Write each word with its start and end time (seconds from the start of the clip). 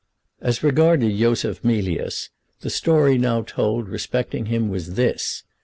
As 0.41 0.63
regarded 0.63 1.09
Yosef 1.11 1.61
Mealyus 1.61 2.29
the 2.61 2.71
story 2.71 3.19
now 3.19 3.43
told 3.43 3.87
respecting 3.87 4.47
him 4.47 4.67
was 4.67 4.95
this. 4.95 5.43